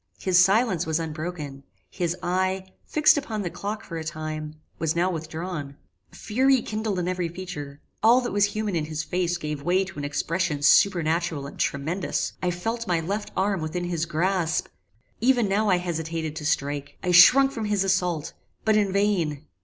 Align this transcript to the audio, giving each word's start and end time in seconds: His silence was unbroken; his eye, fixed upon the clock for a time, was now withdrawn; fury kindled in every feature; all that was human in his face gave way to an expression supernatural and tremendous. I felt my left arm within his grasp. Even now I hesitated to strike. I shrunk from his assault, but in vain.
His 0.17 0.43
silence 0.43 0.87
was 0.87 0.99
unbroken; 0.99 1.61
his 1.91 2.15
eye, 2.23 2.71
fixed 2.87 3.19
upon 3.19 3.43
the 3.43 3.51
clock 3.51 3.83
for 3.83 3.97
a 3.99 4.03
time, 4.03 4.55
was 4.79 4.95
now 4.95 5.11
withdrawn; 5.11 5.77
fury 6.11 6.63
kindled 6.63 6.97
in 6.97 7.07
every 7.07 7.29
feature; 7.29 7.79
all 8.01 8.19
that 8.21 8.31
was 8.31 8.45
human 8.45 8.75
in 8.75 8.85
his 8.85 9.03
face 9.03 9.37
gave 9.37 9.61
way 9.61 9.83
to 9.83 9.99
an 9.99 10.03
expression 10.03 10.63
supernatural 10.63 11.45
and 11.45 11.59
tremendous. 11.59 12.33
I 12.41 12.49
felt 12.49 12.87
my 12.87 12.99
left 12.99 13.31
arm 13.37 13.61
within 13.61 13.83
his 13.83 14.07
grasp. 14.07 14.69
Even 15.19 15.47
now 15.47 15.69
I 15.69 15.77
hesitated 15.77 16.35
to 16.37 16.47
strike. 16.47 16.97
I 17.03 17.11
shrunk 17.11 17.51
from 17.51 17.65
his 17.65 17.83
assault, 17.83 18.33
but 18.65 18.75
in 18.75 18.91
vain. 18.91 19.45